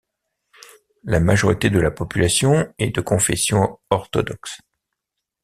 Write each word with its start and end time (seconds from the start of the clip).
La 1.03 1.19
majorité 1.19 1.69
de 1.69 1.77
la 1.79 1.91
population 1.91 2.73
est 2.79 2.89
de 2.89 3.01
confession 3.01 3.79
orthodoxe. 3.91 4.57